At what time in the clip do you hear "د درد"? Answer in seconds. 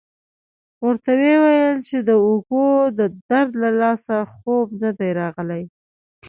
2.99-3.51